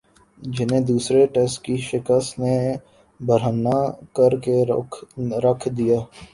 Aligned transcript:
جنہیں 0.39 0.79
دوسرے 0.83 1.25
ٹیسٹ 1.33 1.61
کی 1.65 1.75
شکست 1.89 2.39
نے 2.39 2.55
برہنہ 3.19 3.77
کر 4.15 4.39
کے 4.43 4.57
رکھ 5.45 5.67
دیا 5.77 5.99